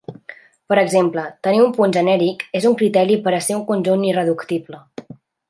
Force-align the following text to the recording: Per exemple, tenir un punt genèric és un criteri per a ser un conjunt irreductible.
Per 0.71 0.77
exemple, 0.83 1.25
tenir 1.47 1.59
un 1.65 1.75
punt 1.75 1.93
genèric 1.97 2.47
és 2.61 2.65
un 2.71 2.79
criteri 2.81 3.19
per 3.29 3.35
a 3.37 3.43
ser 3.49 3.59
un 3.59 3.63
conjunt 3.69 4.09
irreductible. 4.09 4.83